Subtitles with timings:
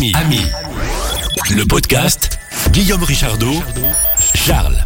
[0.00, 0.40] Ami, Ami,
[1.54, 2.38] le podcast
[2.70, 3.52] Guillaume Richardot,
[4.34, 4.78] Charles.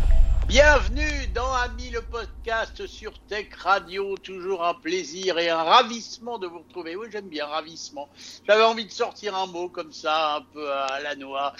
[0.48, 4.16] Bienvenue dans Ami le podcast sur Tech Radio.
[4.16, 6.96] Toujours un plaisir et un ravissement de vous retrouver.
[6.96, 8.08] Oui, j'aime bien ravissement.
[8.44, 11.54] J'avais envie de sortir un mot comme ça, un peu à la noix.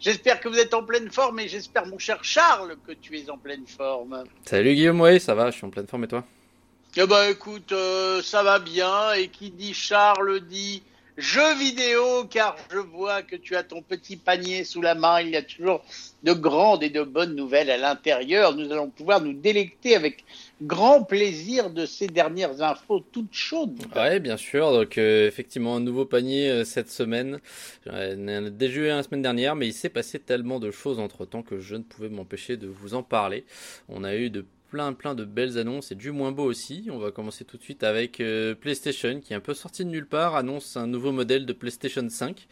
[0.00, 3.30] J'espère que vous êtes en pleine forme et j'espère, mon cher Charles, que tu es
[3.30, 4.24] en pleine forme.
[4.46, 6.24] Salut Guillaume, oui, ça va, je suis en pleine forme et toi?
[6.96, 9.12] Eh ben, écoute, euh, ça va bien.
[9.12, 10.82] Et qui dit Charles dit
[11.16, 15.20] jeux vidéo, car je vois que tu as ton petit panier sous la main.
[15.20, 15.82] Il y a toujours
[16.22, 18.54] de grandes et de bonnes nouvelles à l'intérieur.
[18.54, 20.24] Nous allons pouvoir nous délecter avec
[20.62, 23.78] grand plaisir de ces dernières infos toutes chaudes.
[23.94, 24.72] Ouais, bien sûr.
[24.72, 27.40] Donc, euh, effectivement, un nouveau panier euh, cette semaine.
[27.86, 31.24] J'en ai déjà eu la semaine dernière, mais il s'est passé tellement de choses entre
[31.24, 33.44] temps que je ne pouvais m'empêcher de vous en parler.
[33.88, 34.44] On a eu de
[34.76, 36.88] plein plein de belles annonces et du moins beau aussi.
[36.92, 39.90] On va commencer tout de suite avec euh, PlayStation qui est un peu sorti de
[39.90, 42.46] nulle part, annonce un nouveau modèle de PlayStation 5.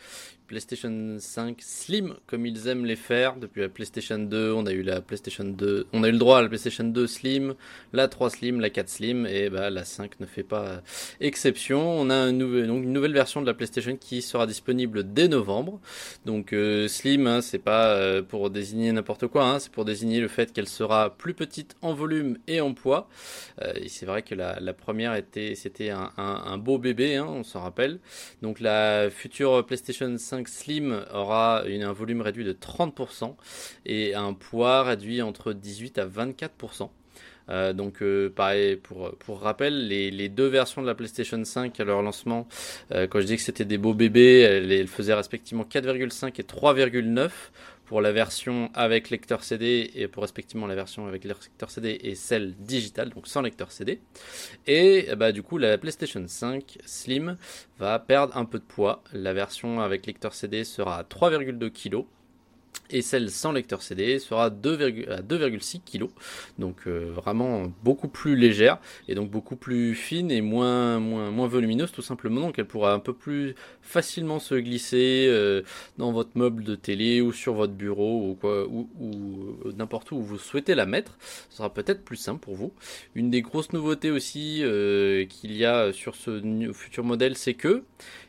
[0.47, 3.37] PlayStation 5 Slim comme ils aiment les faire.
[3.37, 6.39] Depuis la PlayStation 2 on a eu la PlayStation 2 on a eu le droit
[6.39, 7.55] à la PlayStation 2 Slim
[7.93, 10.83] la 3 Slim la 4 Slim et bah la 5 ne fait pas
[11.21, 11.81] exception.
[12.01, 15.81] On a une nouvelle version de la PlayStation qui sera disponible dès novembre.
[16.25, 20.21] Donc euh, Slim hein, c'est pas euh, pour désigner n'importe quoi hein, c'est pour désigner
[20.21, 23.09] le fait qu'elle sera plus petite en volume et en poids.
[23.63, 27.61] Euh, et c'est vrai que la, première était c'était un, beau bébé hein, on s'en
[27.61, 27.99] rappelle.
[28.43, 33.35] Donc la future PlayStation 5 Slim aura un volume réduit de 30%
[33.87, 36.89] et un poids réduit entre 18 à 24%.
[37.51, 42.01] Euh, donc euh, pareil pour rappel les, deux versions de la PlayStation 5 à leur
[42.01, 42.49] lancement
[42.93, 47.31] euh, quand je dis que c'était des beaux bébés elles faisaient respectivement 4,5 et 3,9
[47.87, 52.15] pour la version avec lecteur CD et pour respectivement la version avec lecteur CD et
[52.15, 54.01] celle digitale, donc sans lecteur CD.
[54.67, 57.37] Et bah, du coup, la PlayStation 5 Slim
[57.79, 59.03] va perdre un peu de poids.
[59.13, 62.05] La version avec lecteur CD sera à 3,2 kg
[62.91, 66.09] et celle sans lecteur CD sera 2,6 kg,
[66.59, 71.49] donc euh, vraiment beaucoup plus légère et donc beaucoup plus fine et moins moins moins
[71.49, 75.63] volumineuse tout simplement, donc elle pourra un peu plus facilement se glisser euh,
[75.99, 80.21] dans votre meuble de télé ou sur votre bureau ou quoi ou, ou n'importe où
[80.21, 81.17] vous souhaitez la mettre,
[81.51, 82.73] ce sera peut-être plus simple pour vous.
[83.15, 87.83] Une des grosses nouveautés aussi euh, qu'il y a sur ce futur modèle, c'est que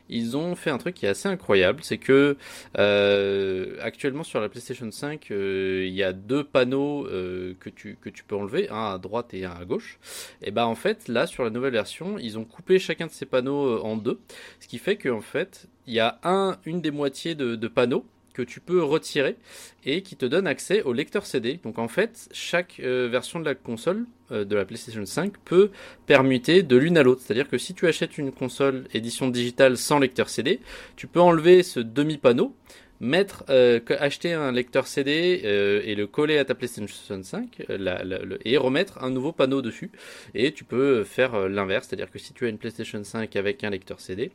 [0.08, 2.36] ils ont fait un truc qui est assez incroyable, c'est que
[2.78, 8.24] euh, actuellement sur la PlayStation 5, euh, il y a deux panneaux euh, que tu
[8.26, 9.98] peux enlever, un à droite et un à gauche.
[10.42, 13.26] Et ben en fait là sur la nouvelle version, ils ont coupé chacun de ces
[13.26, 14.20] panneaux en deux,
[14.60, 18.04] ce qui fait qu'en fait il y a un une des moitiés de panneaux
[18.42, 19.36] tu peux retirer
[19.84, 21.60] et qui te donne accès au lecteur CD.
[21.62, 25.70] Donc en fait, chaque euh, version de la console euh, de la PlayStation 5 peut
[26.06, 27.22] permuter de l'une à l'autre.
[27.24, 30.60] C'est-à-dire que si tu achètes une console édition digitale sans lecteur CD,
[30.96, 32.54] tu peux enlever ce demi-panneau,
[33.00, 35.40] mettre euh, acheter un lecteur CD
[35.84, 39.32] et le coller à ta PlayStation 5 euh, la, la, le, et remettre un nouveau
[39.32, 39.90] panneau dessus
[40.34, 43.70] et tu peux faire l'inverse c'est-à-dire que si tu as une PlayStation 5 avec un
[43.70, 44.32] lecteur CD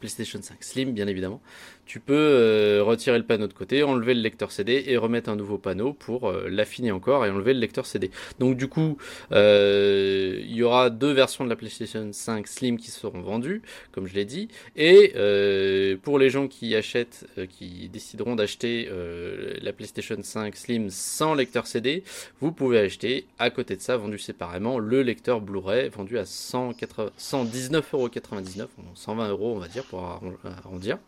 [0.00, 1.40] PlayStation 5 Slim bien évidemment,
[1.88, 5.36] tu peux euh, retirer le panneau de côté, enlever le lecteur CD et remettre un
[5.36, 8.10] nouveau panneau pour euh, l'affiner encore et enlever le lecteur CD.
[8.38, 8.98] Donc du coup,
[9.32, 14.06] euh, il y aura deux versions de la PlayStation 5 Slim qui seront vendues, comme
[14.06, 15.14] je l'ai dit, et
[16.02, 18.90] pour les gens qui achètent, qui décideront d'acheter
[19.62, 22.04] la PlayStation 5 Slim sans lecteur CD,
[22.40, 28.66] vous pouvez acheter à côté de ça, vendu séparément, le lecteur Blu-ray vendu à 119,99€,
[28.94, 30.98] 120 euros on va dire pour arrondir,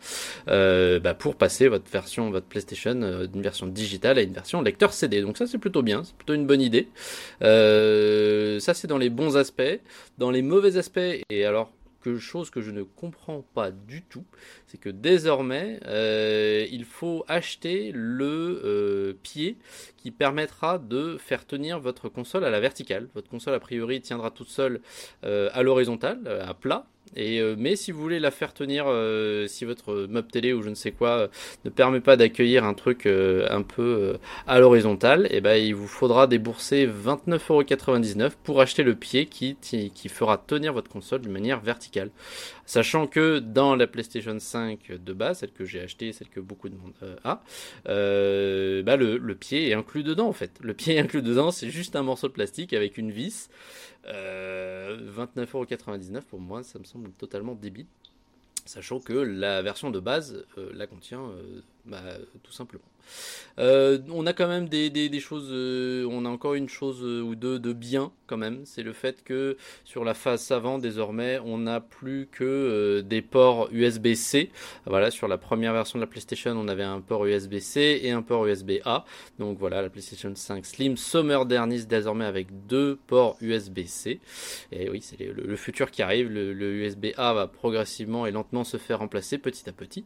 [1.00, 4.92] bah, pour passer votre version, votre PlayStation euh, d'une version digitale à une version lecteur
[4.92, 5.22] CD.
[5.22, 6.88] Donc ça c'est plutôt bien, c'est plutôt une bonne idée.
[7.42, 9.80] Euh, ça c'est dans les bons aspects.
[10.18, 10.98] Dans les mauvais aspects,
[11.30, 11.72] et alors
[12.02, 14.24] quelque chose que je ne comprends pas du tout,
[14.66, 19.56] c'est que désormais, euh, il faut acheter le euh, pied
[19.96, 23.08] qui permettra de faire tenir votre console à la verticale.
[23.14, 24.80] Votre console, a priori, tiendra toute seule
[25.24, 26.86] euh, à l'horizontale, à plat.
[27.18, 30.68] Euh, mais si vous voulez la faire tenir, euh, si votre meuble télé ou je
[30.68, 31.28] ne sais quoi euh,
[31.64, 36.26] ne permet pas d'accueillir un truc un peu à l'horizontale, eh ben il vous faudra
[36.26, 42.10] débourser 29,99€ pour acheter le pied qui qui fera tenir votre console d'une manière verticale.
[42.70, 46.68] Sachant que dans la PlayStation 5 de base, celle que j'ai achetée, celle que beaucoup
[46.68, 46.92] de monde
[47.24, 47.42] a,
[47.84, 50.52] bah le, pied est inclus dedans en fait.
[50.60, 53.50] Le pied est inclus dedans, c'est juste un morceau de plastique avec une vis.
[54.06, 57.86] Euh, 29,99€ pour moi, ça me semble totalement débile.
[58.66, 62.02] Sachant que la version de base euh, la contient euh, bah,
[62.42, 62.84] tout simplement.
[63.58, 67.34] Euh, on a quand même des, choses, euh, on a encore une chose euh, ou
[67.34, 71.58] deux de bien quand même, c'est le fait que sur la face avant désormais on
[71.58, 74.50] n'a plus que des ports USB-C.
[74.86, 78.22] Voilà, sur la première version de la PlayStation on avait un port USB-C et un
[78.22, 79.04] port USB-A.
[79.40, 84.20] Donc voilà, la PlayStation 5 Slim se modernise désormais avec deux ports USB-C.
[84.70, 88.76] Et oui, c'est le, futur qui arrive, le, le USB-A va progressivement et lentement se
[88.76, 90.04] faire remplacer petit à petit.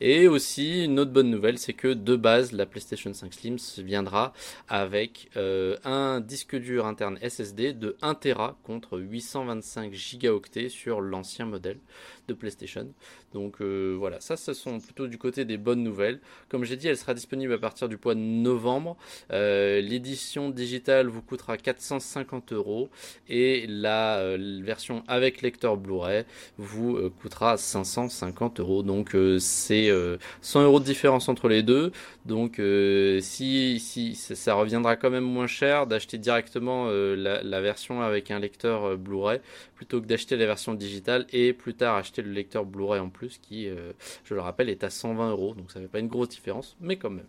[0.00, 3.56] Et aussi une autre bonne nouvelle, c'est que de base la PlayStation PlayStation 5 Slim
[3.84, 4.32] viendra
[4.68, 11.46] avec euh, un disque dur interne SSD de 1 Tera contre 825 gigaoctets sur l'ancien
[11.46, 11.78] modèle
[12.28, 12.88] de PlayStation.
[13.32, 16.20] Donc euh, voilà, ça ce sont plutôt du côté des bonnes nouvelles.
[16.48, 18.96] Comme j'ai dit, elle sera disponible à partir du mois de novembre.
[19.30, 22.90] Euh, l'édition digitale vous coûtera 450 euros
[23.28, 26.24] et la version avec lecteur Blu-ray
[26.58, 28.82] vous coûtera 550 euros.
[28.82, 29.90] Donc c'est
[30.40, 31.92] 100 euros de différence entre les deux.
[32.26, 32.60] Donc
[33.20, 38.38] si, si ça, reviendra quand même moins cher d'acheter directement euh, la, version avec un
[38.38, 39.40] lecteur euh, Blu-ray
[39.74, 43.38] plutôt que d'acheter la version digitale et plus tard acheter le lecteur Blu-ray en plus
[43.38, 43.92] qui, euh,
[44.24, 45.54] je le rappelle, est à 120 euros.
[45.54, 47.26] Donc ça fait pas une grosse différence, mais quand même.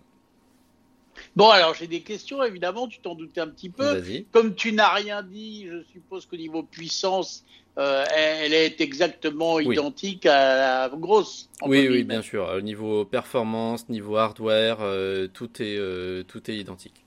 [1.35, 4.01] Bon, alors j'ai des questions, évidemment, tu t'en doutais un petit peu.
[4.31, 7.43] Comme tu n'as rien dit, je suppose qu'au niveau puissance,
[7.77, 11.49] euh, elle est exactement identique à la grosse.
[11.65, 12.51] Oui, oui, bien sûr.
[12.53, 17.05] Au niveau performance, niveau hardware, euh, tout, est, euh, tout est identique.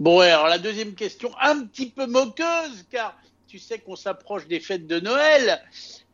[0.00, 3.16] Bon, alors la deuxième question, un petit peu moqueuse, car
[3.46, 5.62] tu sais qu'on s'approche des fêtes de Noël.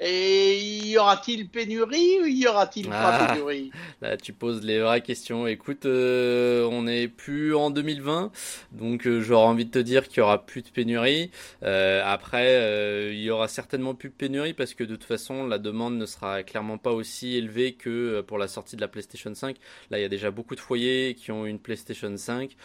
[0.02, 0.58] Et
[0.90, 3.70] y aura-t-il pénurie ou y aura-t-il pas ah, pénurie?
[4.00, 5.46] Là, tu poses les vraies questions.
[5.46, 8.32] Écoute, euh, on n'est plus en 2020,
[8.72, 11.30] donc euh, j'aurais envie de te dire qu'il y aura plus de pénurie.
[11.64, 15.58] Euh, après, il y aura certainement plus de pénurie parce que de toute façon, la
[15.58, 19.56] demande ne sera clairement pas aussi élevée que pour la sortie de la PlayStation 5.
[19.90, 22.56] Là, il y a déjà beaucoup de foyers qui ont une PlayStation 5.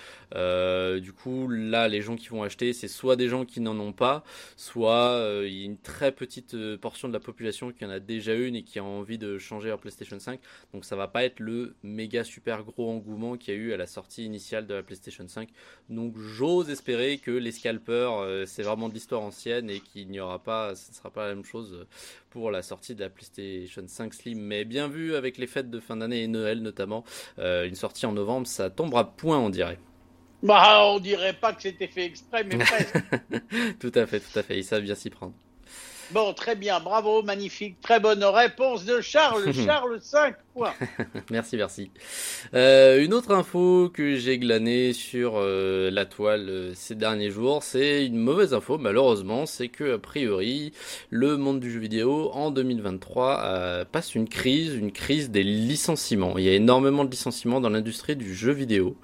[1.01, 3.91] du coup, là, les gens qui vont acheter, c'est soit des gens qui n'en ont
[3.91, 4.23] pas,
[4.55, 8.33] soit il y a une très petite portion de la population qui en a déjà
[8.35, 10.39] une et qui a envie de changer leur PlayStation 5.
[10.73, 13.77] Donc ça va pas être le méga super gros engouement qu'il y a eu à
[13.77, 15.49] la sortie initiale de la PlayStation 5.
[15.89, 20.19] Donc j'ose espérer que les scalpers, euh, c'est vraiment de l'histoire ancienne et qu'il n'y
[20.19, 21.85] aura pas, ce ne sera pas la même chose
[22.29, 24.39] pour la sortie de la PlayStation 5 Slim.
[24.39, 27.03] Mais bien vu avec les fêtes de fin d'année et Noël notamment,
[27.39, 29.79] euh, une sortie en novembre, ça tombera point on dirait.
[30.43, 32.99] Bah, on dirait pas que c'était fait exprès, mais presque.
[33.79, 34.59] tout à fait, tout à fait.
[34.59, 35.33] Ils savent bien s'y prendre.
[36.11, 40.73] Bon, très bien, bravo, magnifique, très bonne réponse de Charles, Charles 5 points.
[41.31, 41.89] merci, merci.
[42.53, 47.63] Euh, une autre info que j'ai glanée sur euh, la toile euh, ces derniers jours,
[47.63, 50.73] c'est une mauvaise info, malheureusement, c'est que a priori,
[51.09, 56.37] le monde du jeu vidéo en 2023 passe une crise, une crise des licenciements.
[56.37, 58.95] Il y a énormément de licenciements dans l'industrie du jeu vidéo.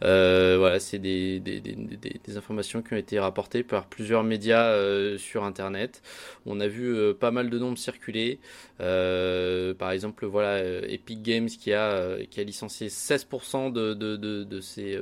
[0.00, 4.74] voilà, c'est des, des, des, des, informations qui ont été rapportées par plusieurs médias
[5.18, 6.02] sur Internet.
[6.46, 8.38] On a vu euh, pas mal de nombres circuler.
[8.80, 14.16] Euh, par exemple, voilà, euh, Epic Games qui a, qui a licencié 16% de, de,
[14.16, 14.98] de, ses,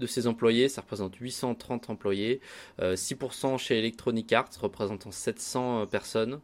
[0.00, 2.40] de employés, ça représente 830 employés.
[2.80, 6.40] 6% chez Electronic Arts, représentant 700 personnes.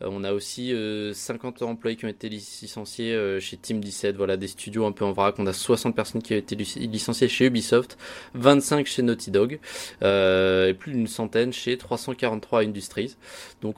[0.00, 0.74] on a aussi
[1.12, 5.12] 50 employés qui ont été licenciés chez Team 17, voilà, des studios un peu en
[5.12, 5.36] vrac.
[5.38, 7.98] On a 60 personnes qui ont été licenciées chez Ubisoft,
[8.34, 9.58] 25 chez Naughty Dog,
[10.02, 13.16] et plus d'une centaine chez 343 Industries.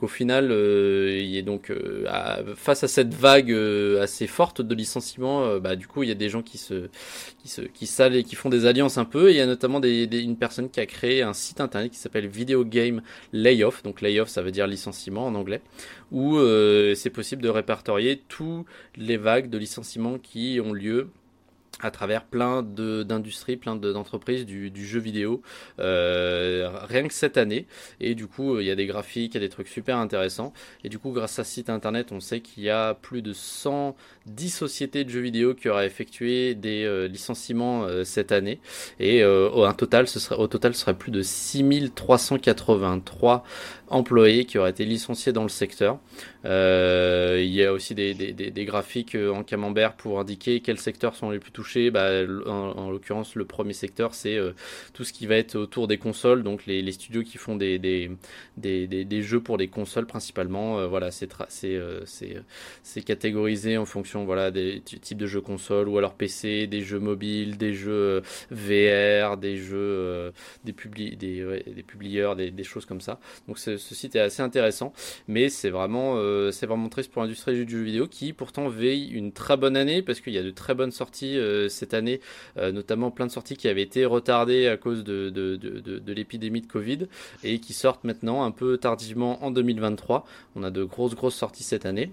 [0.03, 2.05] Au final, euh, il est donc euh,
[2.55, 6.15] face à cette vague euh, assez forte de licenciements, bah, du coup il y a
[6.15, 6.89] des gens qui se
[7.73, 9.31] qui salent et qui font des alliances un peu.
[9.31, 12.27] il y a notamment des, une personne qui a créé un site internet qui s'appelle
[12.27, 13.01] Video Game
[13.33, 13.83] Layoff.
[13.83, 15.61] Donc layoff ça veut dire licenciement en anglais,
[16.11, 16.37] où
[16.95, 21.09] c'est possible de répertorier tous les vagues de licenciements qui ont lieu
[21.81, 25.41] à travers plein d'industries, plein d'entreprises du, du, jeu vidéo,
[25.79, 27.67] euh, rien que cette année.
[28.01, 30.53] Et du coup, il y a des graphiques, il y a des trucs super intéressants.
[30.83, 33.33] Et du coup, grâce à ce site internet, on sait qu'il y a plus de
[33.33, 38.59] 110 sociétés de jeux vidéo qui auraient effectué des euh, licenciements euh, cette année.
[38.99, 43.43] Et euh, au, un total, ce serait, au total, ce serait plus de 6383
[43.89, 45.99] employés qui auraient été licenciés dans le secteur.
[46.45, 51.15] Euh, il y a aussi des, des, graphiques euh, en camembert pour indiquer quels secteurs
[51.15, 51.91] sont les plus touchés.
[51.91, 52.09] Bah,
[52.45, 54.53] en, l'occurrence, le premier secteur, c'est euh,
[54.93, 58.09] tout ce qui va être autour des consoles, donc les, studios qui font des, des,
[58.57, 60.87] des, jeux pour les consoles principalement.
[60.87, 61.29] voilà, c'est
[62.83, 66.99] c'est catégorisé en fonction voilà des types de jeux consoles ou alors PC, des jeux
[66.99, 70.73] mobiles, des jeux VR, des jeux des,
[71.15, 73.19] des, des publieurs, des, des choses comme ça.
[73.47, 74.93] Donc ce site est assez intéressant,
[75.27, 76.17] mais c'est vraiment
[76.51, 80.01] c'est vraiment triste pour l'industrie du jeu vidéo qui pourtant veille une très bonne année
[80.01, 81.37] parce qu'il y a de très bonnes sorties
[81.69, 82.19] cette année,
[82.57, 87.07] notamment plein de sorties qui avaient été retardées à cause de, de l'épidémie de Covid
[87.43, 90.25] et qui sortent maintenant un peu tardivement en 2023.
[90.55, 92.11] On a de grosses grosses sorties cette année.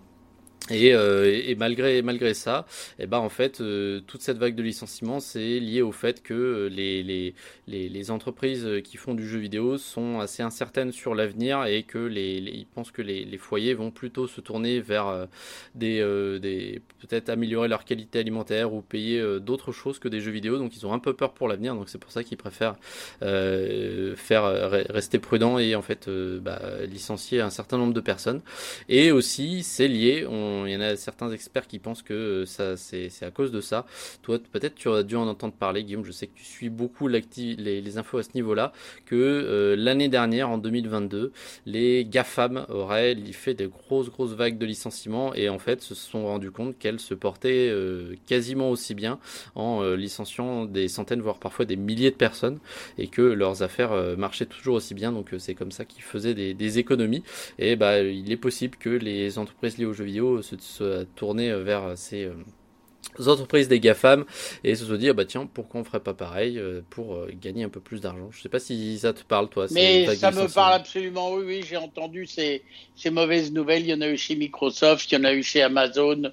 [0.70, 2.66] Et, euh, et, malgré malgré ça,
[2.98, 6.34] eh ben en fait euh, toute cette vague de licenciements c'est lié au fait que
[6.34, 7.34] euh, les, les,
[7.68, 11.98] les, les, entreprises qui font du jeu vidéo sont assez incertaines sur l'avenir et que
[11.98, 15.28] les, ils pensent que les, les, foyers vont plutôt se tourner vers
[15.74, 15.98] des,
[16.40, 20.58] des peut-être améliorer leur qualité alimentaire ou payer d'autres choses que des jeux vidéo.
[20.58, 21.74] Donc ils ont un peu peur pour l'avenir.
[21.74, 22.76] Donc c'est pour ça qu'ils préfèrent
[23.20, 28.40] faire rester prudents et en fait bah, licencier un certain nombre de personnes.
[28.88, 32.46] Et aussi c'est lié on il y en a certains experts qui pensent que euh,
[32.46, 33.86] ça, c'est, à cause de ça.
[34.22, 36.04] Toi, peut-être tu as dû en entendre parler, Guillaume.
[36.04, 38.72] Je sais que tu suis beaucoup les, les, infos à ce niveau-là.
[39.04, 41.32] Que euh, l'année dernière, en 2022,
[41.66, 46.26] les GAFAM auraient fait des grosses, grosses vagues de licenciements et en fait se sont
[46.26, 49.18] rendus compte qu'elles se portaient euh, quasiment aussi bien
[49.54, 52.58] en licenciant des centaines, voire parfois des milliers de personnes
[52.98, 55.12] et que leurs affaires marchaient toujours aussi bien.
[55.12, 57.22] Donc c'est comme ça qu'ils faisaient des, des économies.
[57.58, 61.96] Et bah, il est possible que les entreprises liées aux jeux vidéo se, tourner vers
[61.96, 62.34] ces euh,
[63.26, 64.24] entreprises des GAFAM
[64.64, 67.68] et se dire bah tiens pourquoi on ferait pas pareil euh, pour euh, gagner un
[67.68, 68.30] peu plus d'argent.
[68.30, 71.64] Je sais pas si ça te parle toi mais ça me parle absolument oui oui
[71.68, 72.62] j'ai entendu ces,
[72.94, 73.82] ces mauvaises nouvelles.
[73.82, 76.32] Il y en a eu chez Microsoft il y en a eu chez Amazon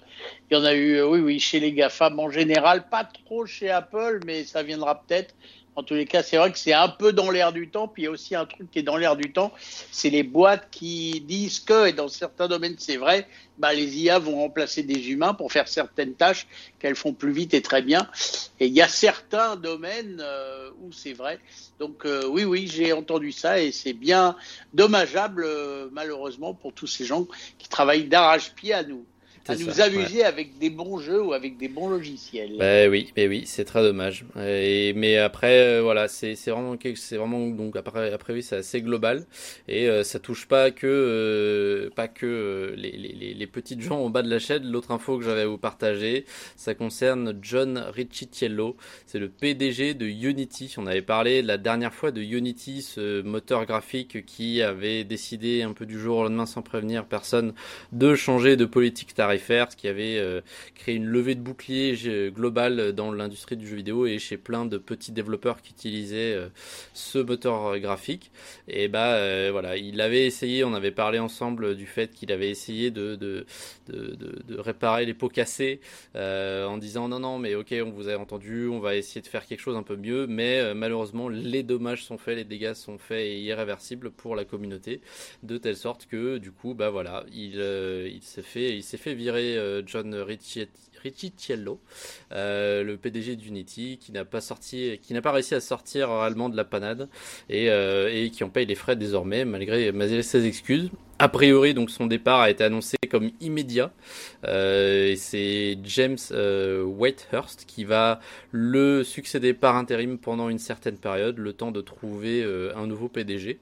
[0.51, 2.89] il y en a eu oui oui chez les GAFAM en général.
[2.89, 5.35] Pas trop chez Apple mais ça viendra peut-être
[5.75, 7.87] en tous les cas, c'est vrai que c'est un peu dans l'air du temps.
[7.87, 9.51] Puis il y a aussi un truc qui est dans l'air du temps,
[9.91, 13.27] c'est les boîtes qui disent que, et dans certains domaines c'est vrai,
[13.57, 16.47] bah, les IA vont remplacer des humains pour faire certaines tâches
[16.79, 18.07] qu'elles font plus vite et très bien.
[18.59, 21.39] Et il y a certains domaines euh, où c'est vrai.
[21.79, 24.35] Donc euh, oui, oui, j'ai entendu ça et c'est bien
[24.73, 27.27] dommageable euh, malheureusement pour tous ces gens
[27.57, 29.05] qui travaillent d'arrache-pied à nous
[29.47, 32.55] à nous amuser avec des bons jeux ou avec des bons logiciels.
[32.57, 34.25] Bah oui, mais oui, c'est très dommage.
[34.39, 38.81] Et, mais après, euh, voilà, c'est vraiment c'est vraiment donc après après oui, c'est assez
[38.81, 39.25] global
[39.67, 44.09] et euh, ça touche pas que euh, pas que les, les, les, petites gens au
[44.09, 44.69] bas de la chaîne.
[44.71, 48.77] L'autre info que j'avais à vous partager, ça concerne John Riccitiello.
[49.05, 50.73] C'est le PDG de Unity.
[50.77, 55.73] On avait parlé la dernière fois de Unity, ce moteur graphique qui avait décidé un
[55.73, 57.53] peu du jour au lendemain sans prévenir personne
[57.91, 59.32] de changer de politique tarifaire
[59.75, 60.41] qui avait euh,
[60.75, 61.95] créé une levée de bouclier
[62.31, 66.49] globale dans l'industrie du jeu vidéo et chez plein de petits développeurs qui utilisaient euh,
[66.93, 68.31] ce moteur graphique.
[68.67, 72.49] Et bah euh, voilà, il avait essayé, on avait parlé ensemble du fait qu'il avait
[72.49, 73.45] essayé de,
[74.49, 75.79] réparer les pots cassés
[76.15, 79.45] en disant non non mais ok on vous a entendu, on va essayer de faire
[79.45, 83.25] quelque chose un peu mieux, mais malheureusement les dommages sont faits, les dégâts sont faits
[83.25, 85.01] et irréversibles pour la communauté,
[85.43, 87.55] de telle sorte que du coup bah voilà il,
[88.13, 90.13] il s'est fait il s'est fait euh, John
[91.03, 91.79] Ricciello,
[92.31, 96.49] euh, le PDG d'Unity, qui n'a pas sorti, qui n'a pas réussi à sortir réellement
[96.49, 97.09] de la panade
[97.49, 99.91] et, euh, et qui en paye les frais désormais malgré,
[100.23, 100.89] ses excuses.
[101.19, 103.93] A priori, donc son départ a été annoncé comme immédiat.
[104.45, 108.19] Euh, c'est James Whitehurst qui va
[108.51, 112.43] le succéder par intérim pendant une certaine période, le temps de trouver
[112.75, 113.59] un nouveau PDG.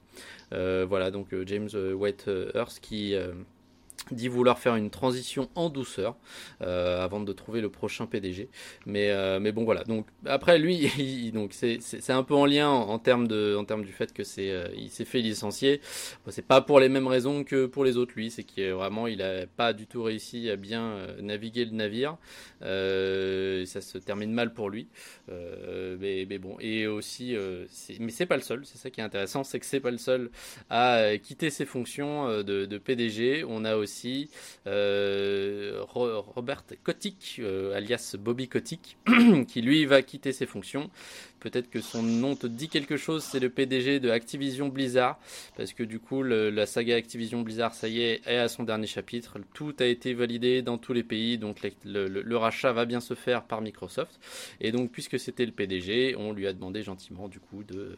[0.52, 3.16] voilà, donc James Whitehurst qui
[4.10, 6.16] dit vouloir faire une transition en douceur
[6.62, 8.50] euh, avant de trouver le prochain PDG.
[8.86, 9.84] Mais, euh, mais bon voilà.
[9.84, 11.80] Donc après lui, donc c'est,
[12.10, 14.90] un peu en lien en, termes de en termes du fait que c'est euh, il
[14.90, 15.82] s'est fait licencier.
[16.28, 18.32] c'est pas pour les mêmes raisons que pour les autres lui.
[18.32, 22.18] C'est qu'il vraiment il a pas du tout réussi à bien naviguer le navire.
[22.62, 24.88] ça se termine mal pour lui.
[25.30, 27.36] mais, bon et aussi
[28.00, 28.66] mais c'est pas le seul.
[28.66, 30.32] C'est ça qui est intéressant, c'est que c'est pas le seul
[30.70, 33.46] à quitter ses fonctions de, de PDG.
[33.48, 33.91] On a aussi
[34.68, 38.98] euh, Robert Kotick, euh, alias Bobby Kotick,
[39.48, 40.90] qui lui va quitter ses fonctions.
[41.42, 45.20] Peut-être que son nom te dit quelque chose, c'est le PDG de Activision Blizzard,
[45.58, 48.86] parce que du coup la saga Activision Blizzard, ça y est, est à son dernier
[48.86, 49.40] chapitre.
[49.56, 53.42] Tout a été validé dans tous les pays, donc le, rachat va bien se faire
[53.44, 54.20] par Microsoft.
[54.60, 57.98] Et donc puisque c'était le PDG, on lui a demandé gentiment du coup de,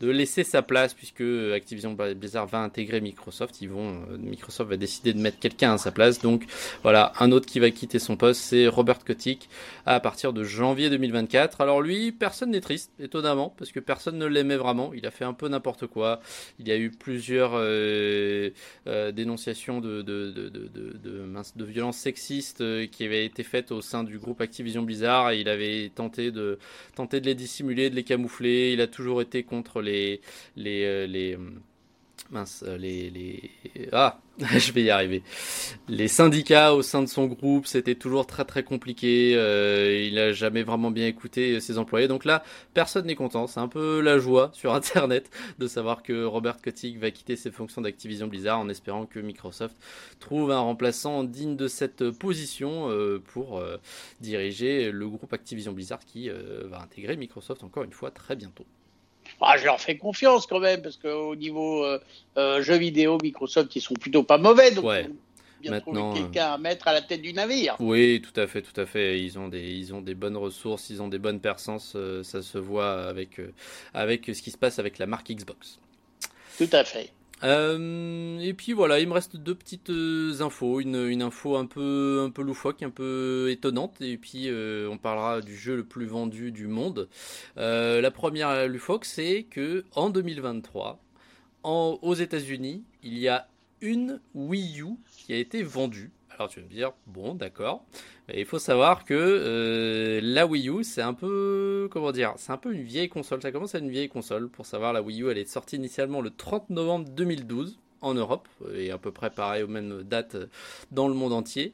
[0.00, 3.60] laisser sa place, puisque Activision Blizzard va intégrer Microsoft.
[3.60, 6.20] Euh, Microsoft va décider de mettre quelqu'un à sa place.
[6.20, 6.44] Donc
[6.84, 9.48] voilà, un autre qui va quitter son poste, c'est Robert Kotick
[9.84, 11.60] à partir de janvier 2024.
[11.60, 14.92] Alors lui, personne n'est triste étonnamment, parce que personne ne l'aimait vraiment.
[14.94, 16.20] Il a fait un peu n'importe quoi.
[16.58, 18.50] Il y a eu plusieurs euh,
[18.86, 20.04] euh, dénonciations de,
[21.64, 25.48] violences sexistes euh, qui avaient été faites au sein du groupe Activision Blizzard et il
[25.48, 26.58] avait tenté de,
[27.12, 28.72] les dissimuler, de les camoufler.
[28.72, 30.20] Il a toujours été contre les
[32.30, 33.50] mince, euh, les, les...
[33.92, 35.22] Ah, je vais y arriver.
[35.88, 39.34] Les syndicats au sein de son groupe, c'était toujours très très compliqué.
[39.36, 42.08] Euh, il a jamais vraiment bien écouté ses employés.
[42.08, 43.46] Donc là, personne n'est content.
[43.46, 47.50] C'est un peu la joie sur Internet de savoir que Robert Kotick va quitter ses
[47.50, 49.76] fonctions d'Activision Blizzard en espérant que Microsoft
[50.20, 53.62] trouve un remplaçant digne de cette position euh, pour
[54.20, 58.66] diriger le groupe Activision Blizzard qui va intégrer Microsoft encore une fois très bientôt.
[59.40, 61.98] Ah, je leur fais confiance quand même, parce qu'au niveau euh,
[62.36, 64.70] euh, jeux vidéo, Microsoft, ils sont plutôt pas mauvais.
[64.70, 65.08] Donc, ouais.
[65.60, 67.76] bien Maintenant, quelqu'un à mettre à la tête du navire.
[67.78, 69.20] Oui, tout à fait, tout à fait.
[69.20, 71.78] Ils ont des, ils ont des bonnes ressources, ils ont des bonnes personnes.
[71.94, 73.40] Euh, ça se voit avec,
[73.92, 75.78] avec ce qui se passe avec la marque Xbox.
[76.58, 77.10] Tout à fait.
[77.44, 81.66] Euh, et puis voilà, il me reste deux petites euh, infos, une, une, info un
[81.66, 85.84] peu un peu loufoque, un peu étonnante, et puis euh, on parlera du jeu le
[85.84, 87.08] plus vendu du monde.
[87.56, 90.98] la première loufoque, c'est que en 2023,
[91.64, 93.46] en, aux États-Unis, il y a
[93.82, 96.10] une Wii U qui a été vendue.
[96.34, 97.84] Alors tu vas me dire, bon, d'accord
[98.32, 102.56] il faut savoir que euh, la Wii U, c'est un peu, comment dire, c'est un
[102.56, 103.42] peu une vieille console.
[103.42, 104.48] Ça commence à être une vieille console.
[104.48, 108.48] Pour savoir, la Wii U, elle est sortie initialement le 30 novembre 2012 en Europe
[108.74, 110.36] et à peu près pareil aux mêmes dates
[110.90, 111.72] dans le monde entier.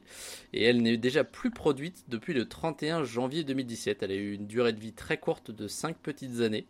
[0.53, 4.03] Et elle n'est déjà plus produite depuis le 31 janvier 2017.
[4.03, 6.65] Elle a eu une durée de vie très courte de 5 petites années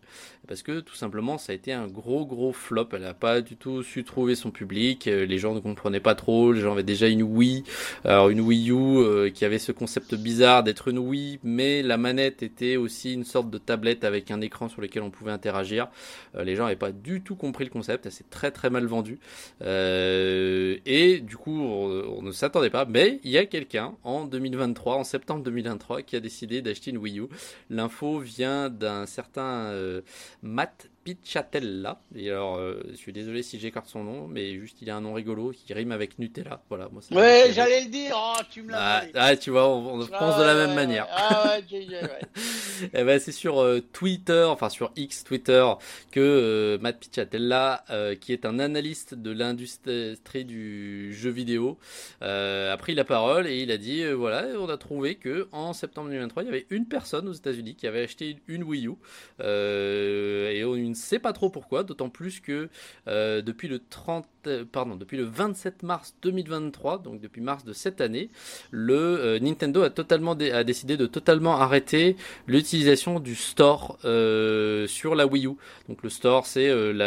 [0.47, 2.89] parce que tout simplement ça a été un gros gros flop.
[2.93, 5.05] Elle n'a pas du tout su trouver son public.
[5.05, 6.51] Les gens ne comprenaient pas trop.
[6.51, 7.63] Les gens avaient déjà une Wii,
[8.03, 11.97] alors une Wii U euh, qui avait ce concept bizarre d'être une Wii, mais la
[11.97, 15.87] manette était aussi une sorte de tablette avec un écran sur lequel on pouvait interagir.
[16.35, 18.05] Euh, les gens n'avaient pas du tout compris le concept.
[18.05, 19.19] Elle s'est très très mal vendue.
[19.61, 22.85] Euh, et du coup, on, ne s'attendait pas.
[22.85, 26.97] Mais il y a quelqu'un en 2023, en septembre 2023, qui a décidé d'acheter une
[26.97, 27.27] Wii U.
[27.69, 30.01] L'info vient d'un certain euh,
[30.41, 31.99] Matt Pichатella.
[32.15, 35.01] Et alors, euh, je suis désolé si j'écarte son nom, mais juste il a un
[35.01, 36.61] nom rigolo qui rime avec Nutella.
[36.69, 38.15] Voilà, moi, ouais, j'allais le dire.
[38.15, 41.07] Oh, tu me l'as ah, ah, tu vois, on, pense de la même manière.
[41.11, 42.21] Ah ouais, ouais.
[42.93, 45.65] Eh ben, c'est sur euh, Twitter, enfin sur X Twitter,
[46.11, 47.83] que euh, Matt Pichatella,
[48.19, 51.77] qui est un analyste de l'industrie du jeu vidéo,
[52.21, 56.09] a pris la parole et il a dit voilà, on a trouvé que en septembre
[56.09, 58.93] 2023, il y avait une personne aux États-Unis qui avait acheté une Wii U
[59.39, 62.69] et on ne sait pas trop pourquoi, d'autant plus que
[63.07, 67.73] euh, depuis le 30, euh, pardon, depuis le 27 mars 2023, donc depuis mars de
[67.73, 68.29] cette année,
[68.71, 72.15] le euh, Nintendo a totalement a décidé de totalement arrêter
[72.47, 75.51] l'utilisation du store sur la Wii U.
[75.87, 77.01] Donc le store, c'est le,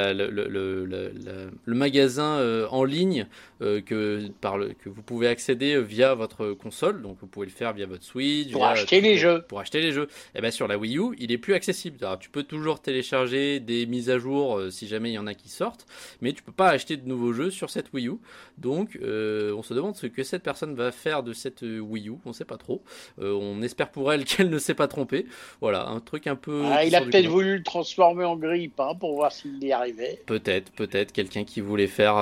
[1.66, 3.26] magasin en ligne
[3.60, 7.02] que par le, que vous pouvez accéder via votre console.
[7.02, 9.42] Donc vous pouvez le faire via votre Switch pour acheter les jeux.
[9.48, 10.04] Pour acheter les jeux.
[10.34, 11.98] Et eh bien sur la Wii U, il est plus accessible.
[12.02, 15.26] Alors tu peux toujours télécharger des mises à jour euh, si jamais il y en
[15.26, 15.86] a qui sortent,
[16.20, 18.14] mais tu peux pas acheter de nouveaux jeux sur cette Wii U.
[18.58, 22.08] Donc euh, on se demande ce que cette personne va faire de cette euh, Wii
[22.08, 22.82] U, on sait pas trop.
[23.18, 25.26] on espère pour elle qu'elle ne s'est pas trompée.
[25.60, 26.62] Voilà, un truc un peu.
[26.66, 30.22] Ah, il a peut-être voulu le transformer en grippe hein, pour voir s'il y arrivait.
[30.26, 32.16] Peut-être, peut-être quelqu'un qui voulait faire,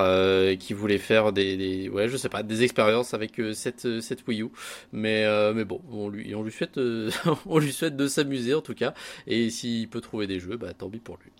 [0.57, 4.49] qui voulait faire des, ouais, je sais pas, des expériences avec cette cette Wii U.
[4.91, 6.77] Mais mais bon, on lui on lui souhaite
[7.45, 8.93] on lui souhaite de s'amuser en tout cas.
[9.27, 11.31] Et s'il peut trouver des jeux, bah tant pis pour lui.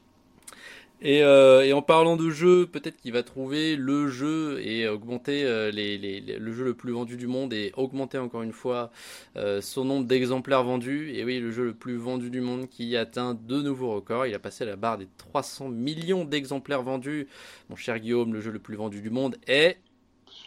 [1.05, 5.71] Euh, et, en parlant de jeu, peut-être qu'il va trouver le jeu et augmenter euh,
[5.71, 8.89] le jeu le plus vendu du monde et augmenter encore une fois
[9.35, 11.11] euh, son nombre d'exemplaires vendus.
[11.13, 14.27] Et oui, le jeu le plus vendu du monde qui atteint de nouveaux records.
[14.27, 17.27] Il a passé la barre des 300 millions d'exemplaires vendus.
[17.69, 19.77] Mon cher Guillaume, le jeu le plus vendu du monde est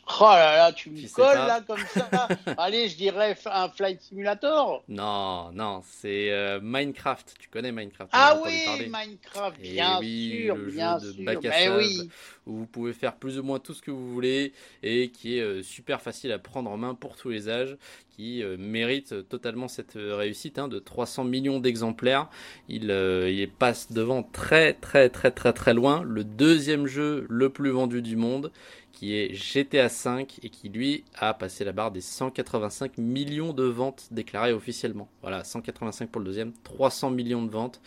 [0.09, 2.29] Oh là là, tu me colles là comme ça.
[2.59, 4.85] Allez, je dirais un Flight Simulator.
[4.88, 7.35] Non, non, c'est euh, Minecraft.
[7.40, 11.77] Tu connais Minecraft Ah oui, Minecraft, eh bien sûr, le bien jeu de bac à
[11.77, 12.09] oui.
[12.47, 14.53] où vous pouvez faire plus ou moins tout ce que vous voulez
[14.85, 17.77] et qui est euh, super facile à prendre en main pour tous les âges,
[18.09, 22.29] qui euh, mérite totalement cette réussite hein, de 300 millions d'exemplaires.
[22.69, 27.71] Il, il passe devant très très très très très loin le deuxième jeu le plus
[27.71, 28.53] vendu du monde
[28.97, 33.65] qui est GTA V et qui lui a passé la barre des 185 millions de
[33.65, 35.07] ventes déclarées officiellement.
[35.21, 37.83] Voilà, 185 pour le deuxième, 300 millions de ventes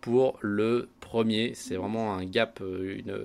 [0.00, 1.52] pour le premier.
[1.54, 3.18] C'est vraiment un gap, euh, une,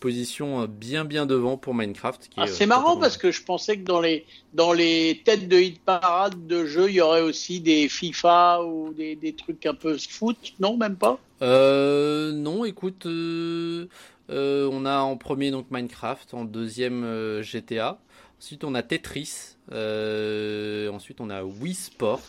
[0.00, 2.30] position bien bien devant pour Minecraft.
[2.36, 5.80] Ah, c'est marrant parce que je pensais que dans les dans les têtes de hit
[5.80, 9.98] parade de jeux, il y aurait aussi des FIFA ou des, des trucs un peu
[9.98, 11.18] foot, non même pas?
[11.42, 13.06] Euh, non, écoute.
[13.06, 13.86] Euh,
[14.30, 17.98] euh, on a en premier donc Minecraft, en deuxième euh, GTA.
[18.40, 19.56] Ensuite on a Tetris.
[19.72, 22.20] Euh, ensuite on a Wii Sport.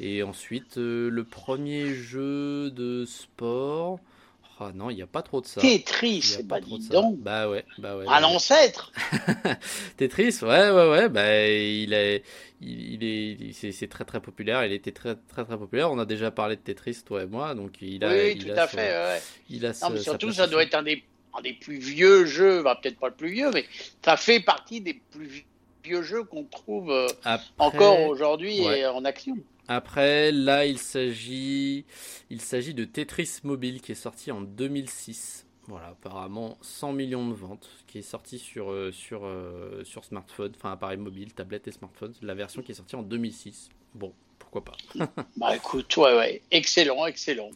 [0.00, 3.98] Et ensuite le premier jeu de sport.
[4.60, 5.60] Ah non, il n'y a pas trop de ça.
[5.60, 6.94] Tetris, bah pas dis ça.
[6.94, 7.18] donc.
[7.20, 8.04] Bah ouais, bah ouais.
[8.06, 8.34] Un bah ouais.
[8.34, 8.92] ancêtre.
[9.96, 12.24] Tetris, ouais, ouais, ouais, bah il est,
[12.60, 14.64] il, il est, il- c'est très très populaire.
[14.64, 15.92] Il était très très très populaire.
[15.92, 18.50] On a déjà parlé de Tetris, toi et moi, donc il a, oui, il tout
[18.52, 18.90] a à son- fait.
[18.92, 19.22] ouais.
[19.48, 21.04] Il a Non, ce- mais surtout, ça doit être un des,
[21.36, 23.64] un des plus vieux jeux, bah, peut-être pas le plus vieux, mais
[24.04, 25.44] ça fait partie des plus
[25.84, 28.80] vieux jeux qu'on trouve euh, Après- encore aujourd'hui ouais.
[28.80, 29.36] et en action.
[29.68, 31.84] Après, là, il s'agit,
[32.30, 35.44] il s'agit de Tetris Mobile qui est sorti en 2006.
[35.66, 40.52] Voilà, apparemment 100 millions de ventes, qui est sorti sur euh, sur euh, sur smartphone,
[40.56, 42.14] enfin appareil mobile, tablette et smartphone.
[42.22, 43.68] La version qui est sortie en 2006.
[43.94, 44.72] Bon, pourquoi pas.
[45.36, 47.50] Bah écoute, ouais, ouais, excellent, excellent.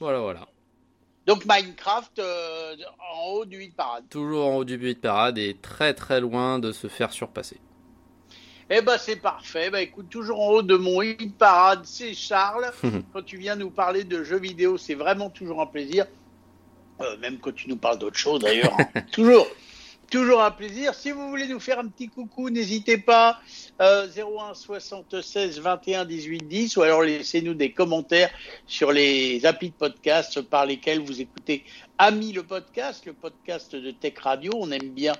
[0.00, 0.48] Voilà, voilà.
[1.26, 2.74] Donc Minecraft euh,
[3.14, 4.04] en haut du hit parade.
[4.10, 7.58] Toujours en haut du but de parade et très très loin de se faire surpasser.
[8.70, 9.70] Eh ben c'est parfait.
[9.70, 12.70] Bah écoute, toujours en haut de mon hit parade, c'est Charles.
[13.12, 16.06] quand tu viens nous parler de jeux vidéo, c'est vraiment toujours un plaisir.
[17.00, 18.74] Euh, même quand tu nous parles d'autre chose d'ailleurs.
[18.78, 19.00] hein.
[19.12, 19.46] toujours.
[20.12, 20.92] Toujours un plaisir.
[20.92, 23.40] Si vous voulez nous faire un petit coucou, n'hésitez pas.
[23.80, 28.30] Euh, 01 76 21 18 10 ou alors laissez-nous des commentaires
[28.66, 31.64] sur les applis de podcast par lesquels vous écoutez
[31.96, 34.52] Ami le podcast, le podcast de Tech Radio.
[34.54, 35.14] On aime bien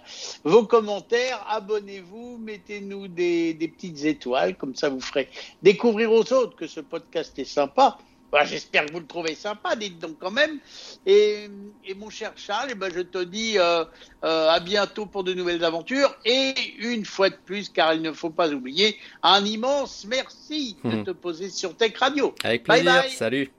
[0.44, 1.42] vos commentaires.
[1.48, 5.30] Abonnez-vous, mettez-nous des, des petites étoiles, comme ça vous ferez
[5.62, 7.96] découvrir aux autres que ce podcast est sympa.
[8.32, 10.58] Voilà, J'espère que vous le trouvez sympa, dites donc quand même.
[11.06, 11.48] Et,
[11.84, 13.84] et mon cher Charles, eh ben, je te dis euh,
[14.24, 16.16] euh, à bientôt pour de nouvelles aventures.
[16.24, 20.88] Et une fois de plus, car il ne faut pas oublier, un immense merci de
[20.96, 21.04] Mhm.
[21.04, 22.34] te poser sur Tech Radio.
[22.42, 23.02] Avec Bye plaisir.
[23.02, 23.10] bye.
[23.10, 23.50] Salut.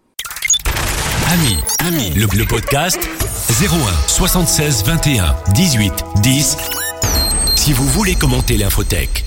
[1.32, 3.00] Ami, Ami, le, le podcast
[3.62, 6.58] 01 76 21 18 10.
[7.56, 9.24] Si vous voulez commenter l'infotech.